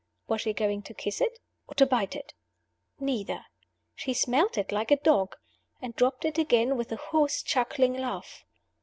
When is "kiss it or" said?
0.95-1.75